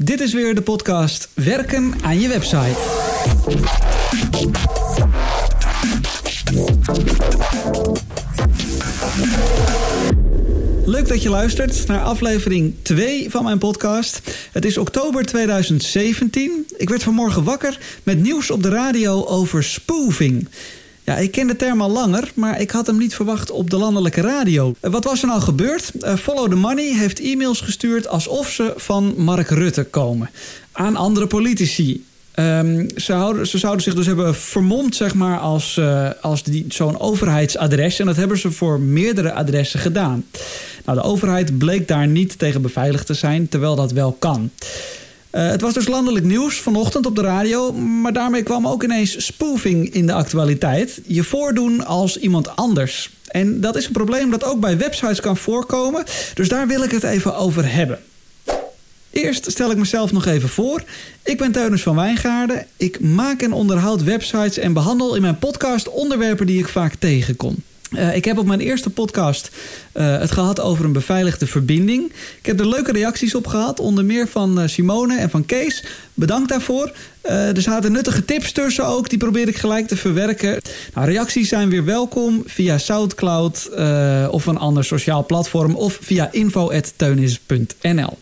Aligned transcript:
Dit 0.00 0.20
is 0.20 0.32
weer 0.32 0.54
de 0.54 0.62
podcast 0.62 1.28
Werken 1.34 1.94
aan 2.02 2.20
je 2.20 2.28
website. 2.28 2.76
Leuk 10.84 11.08
dat 11.08 11.22
je 11.22 11.28
luistert 11.28 11.86
naar 11.86 12.02
aflevering 12.02 12.74
2 12.82 13.30
van 13.30 13.44
mijn 13.44 13.58
podcast. 13.58 14.20
Het 14.52 14.64
is 14.64 14.78
oktober 14.78 15.24
2017. 15.24 16.66
Ik 16.76 16.88
werd 16.88 17.02
vanmorgen 17.02 17.44
wakker 17.44 17.78
met 18.02 18.22
nieuws 18.22 18.50
op 18.50 18.62
de 18.62 18.68
radio 18.68 19.24
over 19.24 19.64
spoofing. 19.64 20.48
Ja, 21.08 21.16
ik 21.16 21.30
ken 21.30 21.46
de 21.46 21.56
term 21.56 21.80
al 21.80 21.90
langer, 21.90 22.32
maar 22.34 22.60
ik 22.60 22.70
had 22.70 22.86
hem 22.86 22.98
niet 22.98 23.14
verwacht 23.14 23.50
op 23.50 23.70
de 23.70 23.76
landelijke 23.76 24.20
radio. 24.20 24.74
Eh, 24.80 24.90
wat 24.90 25.04
was 25.04 25.22
er 25.22 25.28
nou 25.28 25.40
gebeurd? 25.40 25.92
Uh, 26.00 26.14
Follow 26.16 26.50
the 26.50 26.56
Money 26.56 26.94
heeft 26.98 27.20
e-mails 27.20 27.60
gestuurd 27.60 28.08
alsof 28.08 28.50
ze 28.50 28.72
van 28.76 29.14
Mark 29.16 29.48
Rutte 29.48 29.84
komen. 29.84 30.30
Aan 30.72 30.96
andere 30.96 31.26
politici. 31.26 32.04
Um, 32.34 32.86
ze, 32.96 33.12
houden, 33.12 33.46
ze, 33.46 33.58
zouden 33.58 33.82
zich 33.82 33.94
dus 33.94 34.06
hebben 34.06 34.34
vermomd 34.34 34.96
zeg 34.96 35.14
maar, 35.14 35.38
als, 35.38 35.76
uh, 35.76 36.08
als 36.20 36.42
zo'n 36.68 37.00
overheidsadres. 37.00 37.98
En 37.98 38.06
dat 38.06 38.16
hebben 38.16 38.38
ze 38.38 38.50
voor 38.50 38.80
meerdere 38.80 39.32
adressen 39.32 39.80
gedaan. 39.80 40.24
Nou, 40.84 40.98
de 40.98 41.04
overheid 41.04 41.58
bleek 41.58 41.88
daar 41.88 42.06
niet 42.06 42.38
tegen 42.38 42.62
beveiligd 42.62 43.06
te 43.06 43.14
zijn, 43.14 43.48
terwijl 43.48 43.76
dat 43.76 43.92
wel 43.92 44.12
kan. 44.12 44.50
Uh, 45.32 45.48
het 45.48 45.60
was 45.60 45.74
dus 45.74 45.88
landelijk 45.88 46.24
nieuws 46.24 46.60
vanochtend 46.60 47.06
op 47.06 47.16
de 47.16 47.22
radio, 47.22 47.72
maar 47.72 48.12
daarmee 48.12 48.42
kwam 48.42 48.66
ook 48.66 48.82
ineens 48.82 49.24
spoofing 49.24 49.94
in 49.94 50.06
de 50.06 50.12
actualiteit. 50.12 51.00
Je 51.06 51.24
voordoen 51.24 51.86
als 51.86 52.16
iemand 52.18 52.56
anders. 52.56 53.10
En 53.26 53.60
dat 53.60 53.76
is 53.76 53.86
een 53.86 53.92
probleem 53.92 54.30
dat 54.30 54.44
ook 54.44 54.60
bij 54.60 54.78
websites 54.78 55.20
kan 55.20 55.36
voorkomen, 55.36 56.04
dus 56.34 56.48
daar 56.48 56.66
wil 56.66 56.82
ik 56.82 56.90
het 56.90 57.02
even 57.02 57.36
over 57.36 57.72
hebben. 57.72 57.98
Eerst 59.10 59.50
stel 59.50 59.70
ik 59.70 59.76
mezelf 59.76 60.12
nog 60.12 60.26
even 60.26 60.48
voor. 60.48 60.82
Ik 61.22 61.38
ben 61.38 61.52
Teunus 61.52 61.82
van 61.82 61.96
Wijngaarden. 61.96 62.66
Ik 62.76 63.00
maak 63.00 63.42
en 63.42 63.52
onderhoud 63.52 64.02
websites 64.02 64.58
en 64.58 64.72
behandel 64.72 65.14
in 65.14 65.22
mijn 65.22 65.38
podcast 65.38 65.88
onderwerpen 65.88 66.46
die 66.46 66.58
ik 66.58 66.68
vaak 66.68 66.94
tegenkom. 66.94 67.56
Uh, 67.90 68.16
ik 68.16 68.24
heb 68.24 68.38
op 68.38 68.46
mijn 68.46 68.60
eerste 68.60 68.90
podcast 68.90 69.50
uh, 69.94 70.18
het 70.18 70.30
gehad 70.30 70.60
over 70.60 70.84
een 70.84 70.92
beveiligde 70.92 71.46
verbinding. 71.46 72.12
Ik 72.38 72.46
heb 72.46 72.60
er 72.60 72.68
leuke 72.68 72.92
reacties 72.92 73.34
op 73.34 73.46
gehad, 73.46 73.80
onder 73.80 74.04
meer 74.04 74.28
van 74.28 74.62
uh, 74.62 74.68
Simone 74.68 75.18
en 75.18 75.30
van 75.30 75.46
Kees. 75.46 75.84
Bedankt 76.14 76.48
daarvoor. 76.48 76.92
er 77.22 77.62
zaten 77.62 77.92
nuttige 77.92 78.24
tips 78.24 78.52
tussen 78.52 78.86
ook, 78.86 79.08
die 79.08 79.18
probeer 79.18 79.48
ik 79.48 79.56
gelijk 79.56 79.88
te 79.88 79.96
verwerken. 79.96 80.60
Nou, 80.94 81.06
reacties 81.06 81.48
zijn 81.48 81.68
weer 81.68 81.84
welkom 81.84 82.42
via 82.46 82.78
Soundcloud 82.78 83.70
of 84.30 84.46
een 84.46 84.58
ander 84.58 84.84
sociaal 84.84 85.26
platform 85.26 85.74
of 85.74 85.98
via 86.00 86.28
info.teunis.nl. 86.32 88.18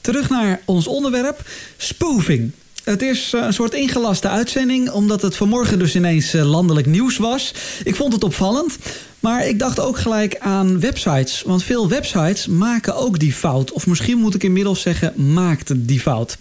Terug 0.00 0.28
naar 0.28 0.60
ons 0.64 0.86
onderwerp, 0.86 1.42
spoofing. 1.76 2.52
Het 2.84 3.02
is 3.02 3.32
eh, 3.32 3.42
een 3.42 3.52
soort 3.52 3.74
ingelaste 3.74 4.28
uitzending, 4.28 4.90
omdat 4.90 5.22
het 5.22 5.36
vanmorgen 5.36 5.78
dus 5.78 5.96
ineens 5.96 6.34
eh, 6.34 6.50
landelijk 6.50 6.86
nieuws 6.86 7.16
was. 7.16 7.54
Ik 7.84 7.96
vond 7.96 8.12
het 8.12 8.24
opvallend, 8.24 8.78
maar 9.20 9.46
ik 9.46 9.58
dacht 9.58 9.80
ook 9.80 9.98
gelijk 9.98 10.36
aan 10.38 10.80
websites. 10.80 11.42
Want 11.46 11.62
veel 11.62 11.88
websites 11.88 12.46
maken 12.46 12.96
ook 12.96 13.18
die 13.18 13.32
fout. 13.32 13.72
Of 13.72 13.86
misschien 13.86 14.18
moet 14.18 14.34
ik 14.34 14.42
inmiddels 14.42 14.80
zeggen, 14.80 15.32
maakten 15.32 15.86
die 15.86 16.00
fout. 16.00 16.38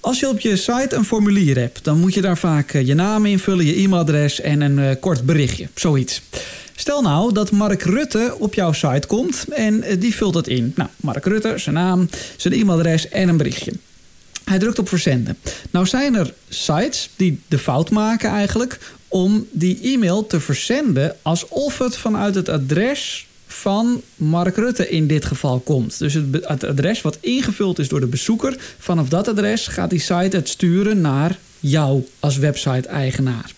Als 0.00 0.20
je 0.20 0.28
op 0.28 0.40
je 0.40 0.56
site 0.56 0.88
een 0.94 1.04
formulier 1.04 1.58
hebt, 1.58 1.84
dan 1.84 2.00
moet 2.00 2.14
je 2.14 2.20
daar 2.20 2.38
vaak 2.38 2.72
eh, 2.72 2.86
je 2.86 2.94
naam 2.94 3.26
invullen, 3.26 3.66
je 3.66 3.74
e-mailadres 3.76 4.40
en 4.40 4.60
een 4.60 4.98
kort 4.98 5.26
berichtje. 5.26 5.68
Zoiets. 5.74 6.22
Stel 6.76 7.02
nou 7.02 7.32
dat 7.32 7.50
Mark 7.50 7.82
Rutte 7.82 8.34
op 8.38 8.54
jouw 8.54 8.72
site 8.72 9.06
komt 9.06 9.44
en 9.50 9.84
die 9.98 10.14
vult 10.14 10.34
het 10.34 10.48
in. 10.48 10.72
Nou, 10.76 10.88
Mark 10.96 11.24
Rutte, 11.24 11.52
zijn 11.56 11.74
naam, 11.74 12.08
zijn 12.36 12.54
e-mailadres 12.54 13.08
en 13.08 13.28
een 13.28 13.36
berichtje. 13.36 13.72
Hij 14.44 14.58
drukt 14.58 14.78
op 14.78 14.88
verzenden. 14.88 15.36
Nou 15.70 15.86
zijn 15.86 16.14
er 16.14 16.34
sites 16.48 17.10
die 17.16 17.40
de 17.48 17.58
fout 17.58 17.90
maken 17.90 18.30
eigenlijk 18.30 18.78
om 19.08 19.46
die 19.50 19.78
e-mail 19.82 20.26
te 20.26 20.40
verzenden 20.40 21.16
alsof 21.22 21.78
het 21.78 21.96
vanuit 21.96 22.34
het 22.34 22.48
adres 22.48 23.26
van 23.46 24.02
Mark 24.16 24.56
Rutte 24.56 24.88
in 24.88 25.06
dit 25.06 25.24
geval 25.24 25.60
komt. 25.60 25.98
Dus 25.98 26.14
het, 26.14 26.64
adres 26.64 27.02
wat 27.02 27.18
ingevuld 27.20 27.78
is 27.78 27.88
door 27.88 28.00
de 28.00 28.06
bezoeker, 28.06 28.56
vanaf 28.78 29.08
dat 29.08 29.28
adres 29.28 29.66
gaat 29.66 29.90
die 29.90 30.00
site 30.00 30.36
het 30.36 30.48
sturen 30.48 31.00
naar 31.00 31.38
jou 31.60 32.06
als 32.20 32.36
website-eigenaar. 32.36 33.52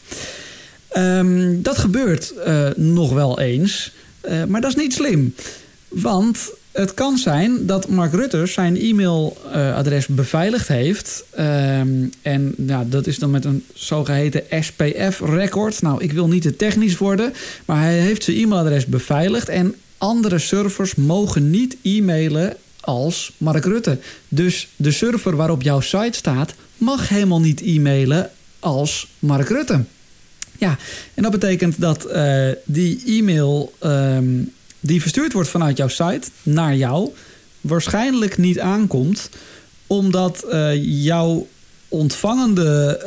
Um, 0.96 1.62
dat 1.62 1.78
gebeurt 1.78 2.32
uh, 2.46 2.68
nog 2.76 3.12
wel 3.12 3.40
eens, 3.40 3.92
uh, 4.28 4.44
maar 4.44 4.60
dat 4.60 4.70
is 4.70 4.82
niet 4.82 4.92
slim. 4.92 5.34
Want 5.88 6.50
het 6.76 6.94
kan 6.94 7.18
zijn 7.18 7.66
dat 7.66 7.88
Mark 7.88 8.12
Rutte 8.12 8.46
zijn 8.46 8.76
e-mailadres 8.76 10.06
beveiligd 10.06 10.68
heeft. 10.68 11.24
Um, 11.38 12.10
en 12.22 12.54
ja, 12.66 12.84
dat 12.84 13.06
is 13.06 13.18
dan 13.18 13.30
met 13.30 13.44
een 13.44 13.64
zogeheten 13.74 14.42
SPF-record. 14.60 15.82
Nou, 15.82 16.02
ik 16.02 16.12
wil 16.12 16.28
niet 16.28 16.42
te 16.42 16.56
technisch 16.56 16.98
worden, 16.98 17.32
maar 17.64 17.80
hij 17.80 17.98
heeft 17.98 18.24
zijn 18.24 18.36
e-mailadres 18.36 18.86
beveiligd. 18.86 19.48
En 19.48 19.74
andere 19.98 20.38
servers 20.38 20.94
mogen 20.94 21.50
niet 21.50 21.76
e-mailen 21.82 22.56
als 22.80 23.32
Mark 23.36 23.64
Rutte. 23.64 23.98
Dus 24.28 24.68
de 24.76 24.90
server 24.90 25.36
waarop 25.36 25.62
jouw 25.62 25.80
site 25.80 26.16
staat, 26.16 26.54
mag 26.76 27.08
helemaal 27.08 27.40
niet 27.40 27.60
e-mailen 27.60 28.30
als 28.58 29.08
Mark 29.18 29.48
Rutte. 29.48 29.84
Ja, 30.58 30.78
en 31.14 31.22
dat 31.22 31.32
betekent 31.32 31.80
dat 31.80 32.06
uh, 32.12 32.48
die 32.64 33.02
e-mail 33.06 33.72
um, 33.82 34.52
die 34.86 35.00
verstuurd 35.00 35.32
wordt 35.32 35.48
vanuit 35.48 35.76
jouw 35.76 35.88
site 35.88 36.28
naar 36.42 36.76
jou, 36.76 37.10
waarschijnlijk 37.60 38.38
niet 38.38 38.60
aankomt, 38.60 39.30
omdat 39.86 40.44
uh, 40.50 40.84
jouw 41.04 41.46
ontvangende 41.88 43.00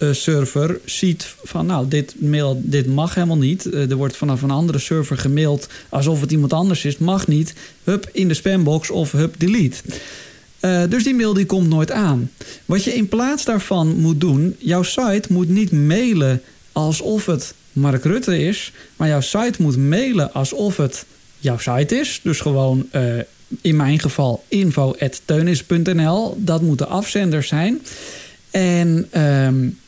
uh, 0.00 0.08
uh, 0.08 0.14
server 0.14 0.80
ziet 0.84 1.34
van 1.42 1.66
nou, 1.66 1.88
dit, 1.88 2.14
mail, 2.18 2.60
dit 2.64 2.86
mag 2.86 3.14
helemaal 3.14 3.36
niet. 3.36 3.74
er 3.74 3.96
wordt 3.96 4.16
vanaf 4.16 4.42
een 4.42 4.50
andere 4.50 4.78
server 4.78 5.16
gemaild 5.16 5.68
alsof 5.88 6.20
het 6.20 6.32
iemand 6.32 6.52
anders 6.52 6.84
is. 6.84 6.98
Mag 6.98 7.26
niet. 7.26 7.54
Hup 7.84 8.08
in 8.12 8.28
de 8.28 8.34
spambox 8.34 8.90
of 8.90 9.12
hup 9.12 9.34
delete. 9.38 9.82
dus 10.88 11.04
die 11.04 11.14
mail 11.14 11.34
die 11.34 11.46
komt 11.46 11.68
nooit 11.68 11.90
aan. 11.90 12.30
Wat 12.64 12.84
je 12.84 12.94
in 12.94 13.08
plaats 13.08 13.44
daarvan 13.44 13.96
moet 13.96 14.20
doen, 14.20 14.56
jouw 14.58 14.82
site 14.82 15.32
moet 15.32 15.48
niet 15.48 15.72
mailen 15.72 16.42
alsof 16.72 17.26
het 17.26 17.54
Mark 17.72 18.04
Rutte 18.04 18.38
is, 18.38 18.72
maar 18.96 19.08
jouw 19.08 19.20
site 19.20 19.62
moet 19.62 19.76
mailen 19.76 20.32
alsof 20.32 20.76
het 20.76 21.04
jouw 21.42 21.58
site 21.58 21.96
is. 21.96 22.20
Dus 22.22 22.40
gewoon 22.40 22.86
uh, 22.92 23.02
in 23.60 23.76
mijn 23.76 23.98
geval 23.98 24.44
info.teunis.nl. 24.48 26.36
Dat 26.38 26.62
moet 26.62 26.78
de 26.78 26.86
afzender 26.86 27.42
zijn. 27.42 27.82
En 28.50 29.08
um, 29.20 29.78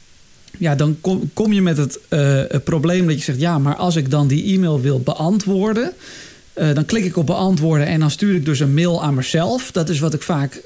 ja, 0.58 0.74
dan 0.74 0.96
kom, 1.34 1.52
je 1.52 1.62
met 1.62 1.76
het, 1.76 1.98
uh, 2.10 2.42
het, 2.48 2.64
probleem 2.64 3.06
dat 3.06 3.16
je 3.16 3.22
zegt... 3.24 3.40
ja, 3.40 3.58
maar 3.58 3.76
als 3.76 3.96
ik 3.96 4.10
dan 4.10 4.26
die 4.26 4.54
e-mail 4.54 4.80
wil 4.80 5.00
beantwoorden... 5.00 5.92
Uh, 6.58 6.74
dan 6.74 6.84
klik 6.84 7.04
ik 7.04 7.16
op 7.16 7.26
beantwoorden 7.26 7.86
en 7.86 8.00
dan 8.00 8.10
stuur 8.10 8.34
ik 8.34 8.44
dus 8.44 8.60
een 8.60 8.74
mail 8.74 9.02
aan 9.02 9.14
mezelf. 9.14 9.72
Dat 9.72 9.88
is 9.88 9.98
wat 9.98 10.14
ik 10.14 10.22
vaak 10.22 10.62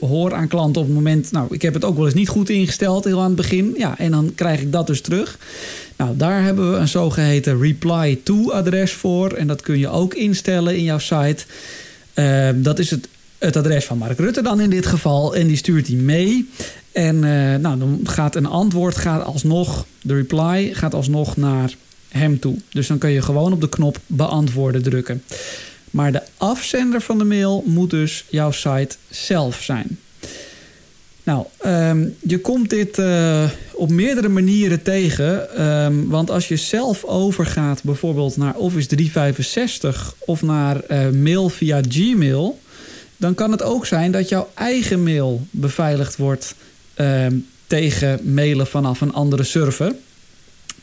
hoor 0.00 0.34
aan 0.34 0.48
klanten 0.48 0.80
op 0.80 0.86
het 0.86 0.96
moment... 0.96 1.32
nou, 1.32 1.54
ik 1.54 1.62
heb 1.62 1.74
het 1.74 1.84
ook 1.84 1.96
wel 1.96 2.04
eens 2.04 2.14
niet 2.14 2.28
goed 2.28 2.50
ingesteld 2.50 3.04
heel 3.04 3.20
aan 3.20 3.26
het 3.26 3.36
begin. 3.36 3.74
Ja, 3.76 3.98
en 3.98 4.10
dan 4.10 4.32
krijg 4.34 4.60
ik 4.60 4.72
dat 4.72 4.86
dus 4.86 5.00
terug. 5.00 5.38
Nou, 5.96 6.16
daar 6.16 6.42
hebben 6.42 6.72
we 6.72 6.76
een 6.76 6.88
zogeheten 6.88 7.60
reply 7.60 8.20
to 8.22 8.50
adres 8.50 8.92
voor. 8.92 9.32
En 9.32 9.46
dat 9.46 9.62
kun 9.62 9.78
je 9.78 9.88
ook 9.88 10.14
instellen 10.14 10.76
in 10.76 10.82
jouw 10.82 10.98
site. 10.98 11.44
Dat 12.54 12.78
is 12.78 12.90
het, 12.90 13.08
het 13.38 13.56
adres 13.56 13.84
van 13.84 13.98
Mark 13.98 14.18
Rutte 14.18 14.42
dan 14.42 14.60
in 14.60 14.70
dit 14.70 14.86
geval. 14.86 15.34
En 15.34 15.46
die 15.46 15.56
stuurt 15.56 15.86
die 15.86 15.96
mee. 15.96 16.48
En 16.92 17.18
nou, 17.60 17.78
dan 17.78 18.00
gaat 18.04 18.36
een 18.36 18.46
antwoord 18.46 18.96
gaat 18.96 19.24
alsnog, 19.24 19.86
de 20.02 20.14
reply 20.14 20.70
gaat 20.72 20.94
alsnog 20.94 21.36
naar 21.36 21.74
hem 22.10 22.38
toe. 22.38 22.56
Dus 22.68 22.86
dan 22.86 22.98
kun 22.98 23.10
je 23.10 23.22
gewoon 23.22 23.52
op 23.52 23.60
de 23.60 23.68
knop 23.68 23.98
beantwoorden 24.06 24.82
drukken. 24.82 25.22
Maar 25.90 26.12
de 26.12 26.22
afzender 26.36 27.00
van 27.00 27.18
de 27.18 27.24
mail 27.24 27.64
moet 27.66 27.90
dus 27.90 28.24
jouw 28.28 28.50
site 28.50 28.96
zelf 29.08 29.62
zijn. 29.62 29.98
Nou, 31.22 31.46
um, 31.66 32.16
je 32.20 32.40
komt 32.40 32.70
dit 32.70 32.98
uh, 32.98 33.44
op 33.72 33.90
meerdere 33.90 34.28
manieren 34.28 34.82
tegen. 34.82 35.62
Um, 35.66 36.08
want 36.08 36.30
als 36.30 36.48
je 36.48 36.56
zelf 36.56 37.04
overgaat 37.04 37.82
bijvoorbeeld 37.82 38.36
naar 38.36 38.54
Office 38.54 38.86
365 38.86 40.14
of 40.18 40.42
naar 40.42 40.76
uh, 40.88 41.08
mail 41.08 41.48
via 41.48 41.80
Gmail, 41.88 42.60
dan 43.16 43.34
kan 43.34 43.50
het 43.50 43.62
ook 43.62 43.86
zijn 43.86 44.12
dat 44.12 44.28
jouw 44.28 44.48
eigen 44.54 45.02
mail 45.02 45.46
beveiligd 45.50 46.16
wordt 46.16 46.54
um, 46.96 47.46
tegen 47.66 48.20
mailen 48.34 48.66
vanaf 48.66 49.00
een 49.00 49.12
andere 49.12 49.42
server. 49.42 49.94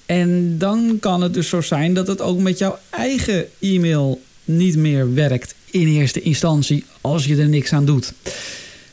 En 0.07 0.57
dan 0.57 0.98
kan 1.00 1.21
het 1.21 1.33
dus 1.33 1.50
zo 1.50 1.62
zijn 1.62 1.94
dat 1.94 2.07
het 2.07 2.21
ook 2.21 2.39
met 2.39 2.57
jouw 2.57 2.77
eigen 2.89 3.45
e-mail 3.59 4.21
niet 4.45 4.75
meer 4.75 5.13
werkt 5.13 5.56
in 5.71 5.88
eerste 5.88 6.21
instantie 6.21 6.86
als 7.01 7.25
je 7.25 7.36
er 7.36 7.50
niks 7.50 7.74
aan 7.74 7.86
doet. 7.86 8.13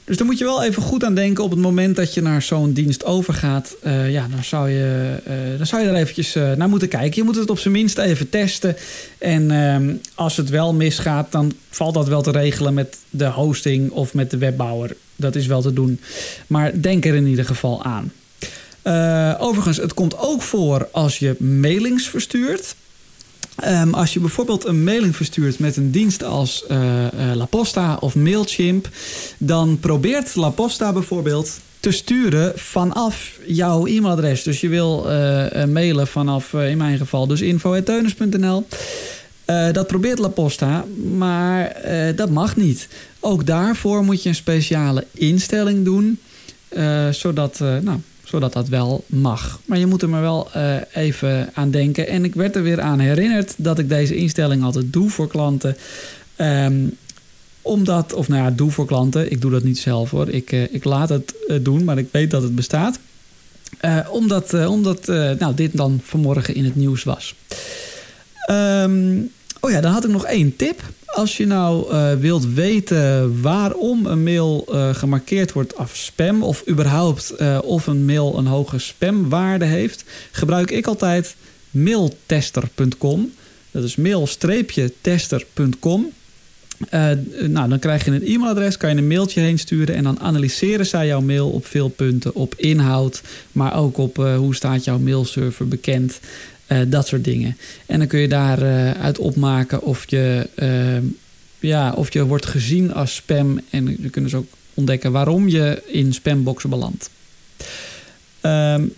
Dus 0.04 0.16
daar 0.16 0.26
moet 0.26 0.38
je 0.38 0.44
wel 0.44 0.64
even 0.64 0.82
goed 0.82 1.04
aan 1.04 1.14
denken 1.14 1.44
op 1.44 1.50
het 1.50 1.60
moment 1.60 1.96
dat 1.96 2.14
je 2.14 2.22
naar 2.22 2.42
zo'n 2.42 2.72
dienst 2.72 3.04
overgaat. 3.04 3.76
Uh, 3.86 4.12
ja, 4.12 4.28
dan 4.30 4.44
zou, 4.44 4.70
je, 4.70 5.16
uh, 5.28 5.56
dan 5.56 5.66
zou 5.66 5.82
je 5.82 5.88
er 5.88 5.94
eventjes 5.94 6.36
uh, 6.36 6.52
naar 6.52 6.68
moeten 6.68 6.88
kijken. 6.88 7.16
Je 7.16 7.22
moet 7.22 7.36
het 7.36 7.50
op 7.50 7.58
zijn 7.58 7.74
minst 7.74 7.98
even 7.98 8.28
testen. 8.28 8.76
En 9.18 10.00
als 10.14 10.36
het 10.36 10.50
wel 10.50 10.74
misgaat, 10.74 11.32
dan 11.32 11.52
valt 11.70 11.94
dat 11.94 12.08
wel 12.08 12.22
te 12.22 12.30
regelen 12.30 12.74
met 12.74 12.96
de 13.10 13.26
hosting 13.26 13.90
of 13.90 14.14
met 14.14 14.30
de 14.30 14.38
webbouwer. 14.38 14.96
dat 15.16 15.34
is 15.34 15.46
wel 15.46 15.62
te 15.62 15.72
doen. 15.72 16.00
Maar 16.46 16.80
denk 16.80 17.04
er 17.04 17.14
in 17.14 17.26
ieder 17.26 17.44
geval 17.44 17.84
aan. 17.84 18.12
Uh, 18.84 19.34
overigens, 19.38 19.76
het 19.76 19.94
komt 19.94 20.18
ook 20.18 20.42
voor 20.42 20.88
als 20.92 21.18
je 21.18 21.36
mailings 21.38 22.08
verstuurt. 22.08 22.74
Um, 23.64 23.94
als 23.94 24.12
je 24.12 24.20
bijvoorbeeld 24.20 24.64
een 24.64 24.84
mailing 24.84 25.16
verstuurt 25.16 25.58
met 25.58 25.76
een 25.76 25.90
dienst 25.90 26.24
als 26.24 26.64
uh, 26.70 26.78
uh, 26.78 27.34
La 27.34 27.44
Posta 27.44 27.96
of 28.00 28.14
Mailchimp, 28.14 28.88
dan 29.38 29.78
probeert 29.80 30.34
La 30.34 30.48
Posta 30.48 30.92
bijvoorbeeld 30.92 31.60
te 31.80 31.90
sturen 31.90 32.52
vanaf 32.56 33.38
jouw 33.46 33.86
e-mailadres. 33.86 34.42
Dus 34.42 34.60
je 34.60 34.68
wil 34.68 35.04
uh, 35.06 35.64
mailen 35.64 36.06
vanaf, 36.06 36.52
in 36.52 36.76
mijn 36.76 36.98
geval, 36.98 37.26
dus 37.26 37.40
info.teuners.nl. 37.40 38.66
dat 39.72 39.86
probeert 39.86 40.18
La 40.18 40.28
Posta, 40.28 40.84
maar 41.16 41.76
dat 42.16 42.30
mag 42.30 42.56
niet. 42.56 42.88
Ook 43.20 43.46
daarvoor 43.46 44.04
moet 44.04 44.22
je 44.22 44.28
een 44.28 44.34
speciale 44.34 45.06
instelling 45.12 45.84
doen, 45.84 46.18
zodat, 47.10 47.58
nou, 47.58 47.98
zodat 48.24 48.52
dat 48.52 48.68
wel 48.68 49.04
mag. 49.06 49.60
Maar 49.64 49.78
je 49.78 49.86
moet 49.86 50.02
er 50.02 50.08
maar 50.08 50.20
wel 50.20 50.48
uh, 50.56 50.76
even 50.92 51.50
aan 51.54 51.70
denken. 51.70 52.08
En 52.08 52.24
ik 52.24 52.34
werd 52.34 52.56
er 52.56 52.62
weer 52.62 52.80
aan 52.80 52.98
herinnerd 52.98 53.54
dat 53.56 53.78
ik 53.78 53.88
deze 53.88 54.16
instelling 54.16 54.62
altijd 54.62 54.92
doe 54.92 55.10
voor 55.10 55.28
klanten. 55.28 55.76
Um, 56.36 56.96
omdat, 57.62 58.12
of 58.12 58.28
nou 58.28 58.42
ja, 58.42 58.50
doe 58.50 58.70
voor 58.70 58.86
klanten. 58.86 59.30
Ik 59.30 59.40
doe 59.40 59.50
dat 59.50 59.64
niet 59.64 59.78
zelf 59.78 60.10
hoor. 60.10 60.28
Ik, 60.28 60.52
uh, 60.52 60.62
ik 60.74 60.84
laat 60.84 61.08
het 61.08 61.34
uh, 61.46 61.58
doen, 61.62 61.84
maar 61.84 61.98
ik 61.98 62.08
weet 62.10 62.30
dat 62.30 62.42
het 62.42 62.54
bestaat. 62.54 62.98
omdat 64.10 64.66
omdat 64.66 65.06
nou, 65.38 65.54
dit 65.54 65.76
dan 65.76 66.00
vanmorgen 66.02 66.54
in 66.54 66.64
het 66.64 66.76
nieuws 66.76 67.04
was. 67.04 67.34
Um, 68.50 69.30
oh 69.60 69.70
ja, 69.70 69.80
dan 69.80 69.92
had 69.92 70.04
ik 70.04 70.10
nog 70.10 70.24
één 70.24 70.56
tip. 70.56 70.82
Als 71.14 71.36
je 71.36 71.46
nou 71.46 71.92
uh, 71.92 72.12
wilt 72.12 72.54
weten 72.54 73.42
waarom 73.42 74.06
een 74.06 74.22
mail 74.22 74.66
uh, 74.68 74.94
gemarkeerd 74.94 75.52
wordt 75.52 75.76
als 75.76 76.04
spam... 76.04 76.42
of 76.42 76.68
überhaupt 76.68 77.34
uh, 77.38 77.58
of 77.62 77.86
een 77.86 78.04
mail 78.04 78.38
een 78.38 78.46
hoge 78.46 78.78
spamwaarde 78.78 79.64
heeft... 79.64 80.04
gebruik 80.30 80.70
ik 80.70 80.86
altijd 80.86 81.36
mailtester.com. 81.70 83.32
Dat 83.70 83.84
is 83.84 83.96
mail-tester.com. 83.96 86.12
nou, 87.40 87.68
dan 87.68 87.78
krijg 87.78 88.04
je 88.04 88.10
een 88.10 88.26
e-mailadres, 88.26 88.76
kan 88.76 88.90
je 88.90 88.96
een 88.96 89.06
mailtje 89.06 89.40
heen 89.40 89.58
sturen... 89.58 89.94
en 89.94 90.04
dan 90.04 90.20
analyseren 90.20 90.86
zij 90.86 91.06
jouw 91.06 91.20
mail 91.20 91.50
op 91.50 91.66
veel 91.66 91.88
punten, 91.88 92.34
op 92.34 92.54
inhoud... 92.54 93.22
maar 93.52 93.76
ook 93.76 93.98
op 93.98 94.16
hoe 94.16 94.54
staat 94.54 94.84
jouw 94.84 94.98
mailserver 94.98 95.68
bekend... 95.68 96.20
Uh, 96.68 96.78
dat 96.86 97.06
soort 97.06 97.24
dingen. 97.24 97.56
En 97.86 97.98
dan 97.98 98.08
kun 98.08 98.20
je 98.20 98.28
daaruit 98.28 98.96
uh, 98.96 99.02
uit 99.02 99.18
opmaken 99.18 99.82
of 99.82 100.10
je, 100.10 100.48
uh, 100.54 101.10
ja, 101.58 101.92
of 101.92 102.12
je 102.12 102.24
wordt 102.24 102.46
gezien 102.46 102.94
als 102.94 103.14
spam. 103.14 103.60
En 103.70 103.84
dan 103.84 104.10
kunnen 104.10 104.30
ze 104.30 104.36
ook 104.36 104.48
ontdekken 104.74 105.12
waarom 105.12 105.48
je 105.48 105.82
in 105.86 106.12
spamboxen 106.12 106.70
belandt. 106.70 107.10
Um, 108.42 108.92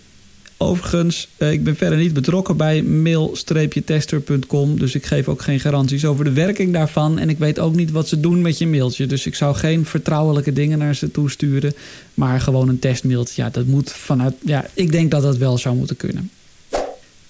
overigens, 0.57 1.27
ik 1.37 1.63
ben 1.63 1.75
verder 1.75 1.97
niet 1.97 2.13
betrokken 2.13 2.57
bij 2.57 2.83
mail-tester.com. 2.83 4.79
Dus 4.79 4.95
ik 4.95 5.05
geef 5.05 5.27
ook 5.27 5.41
geen 5.41 5.59
garanties 5.59 6.05
over 6.05 6.25
de 6.25 6.31
werking 6.31 6.73
daarvan. 6.73 7.19
En 7.19 7.29
ik 7.29 7.37
weet 7.37 7.59
ook 7.59 7.75
niet 7.75 7.91
wat 7.91 8.07
ze 8.07 8.19
doen 8.19 8.41
met 8.41 8.57
je 8.57 8.67
mailtje. 8.67 9.05
Dus 9.05 9.25
ik 9.25 9.35
zou 9.35 9.55
geen 9.55 9.85
vertrouwelijke 9.85 10.53
dingen 10.53 10.77
naar 10.77 10.95
ze 10.95 11.11
toe 11.11 11.29
sturen. 11.29 11.73
Maar 12.13 12.41
gewoon 12.41 12.69
een 12.69 12.79
testmailtje. 12.79 13.41
Ja, 13.41 13.49
dat 13.49 13.65
moet 13.65 13.91
vanuit. 13.91 14.33
Ja, 14.45 14.65
ik 14.73 14.91
denk 14.91 15.11
dat 15.11 15.21
dat 15.21 15.37
wel 15.37 15.57
zou 15.57 15.75
moeten 15.75 15.97
kunnen. 15.97 16.29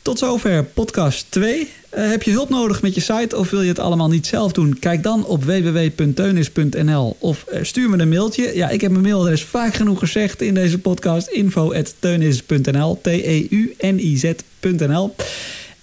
Tot 0.07 0.19
zover 0.19 0.63
podcast 0.63 1.25
2. 1.29 1.59
Uh, 1.59 2.09
heb 2.09 2.23
je 2.23 2.31
hulp 2.31 2.49
nodig 2.49 2.81
met 2.81 2.95
je 2.95 3.01
site 3.01 3.37
of 3.37 3.49
wil 3.49 3.61
je 3.61 3.67
het 3.67 3.79
allemaal 3.79 4.07
niet 4.07 4.27
zelf 4.27 4.51
doen? 4.51 4.79
Kijk 4.79 5.03
dan 5.03 5.25
op 5.25 5.43
www.teunis.nl 5.43 7.15
of 7.19 7.45
uh, 7.53 7.59
stuur 7.63 7.89
me 7.89 7.97
een 7.97 8.09
mailtje. 8.09 8.55
Ja, 8.55 8.69
ik 8.69 8.81
heb 8.81 8.91
mijn 8.91 9.03
mailadres 9.03 9.43
vaak 9.43 9.73
genoeg 9.73 9.99
gezegd 9.99 10.41
in 10.41 10.53
deze 10.53 10.79
podcast. 10.79 11.27
info.teunis.nl 11.27 12.99
T-E-U-N-I-Z.nl 13.01 14.35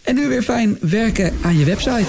En 0.02 0.14
nu 0.14 0.28
weer 0.28 0.42
fijn 0.42 0.78
werken 0.80 1.32
aan 1.42 1.58
je 1.58 1.64
website. 1.64 2.06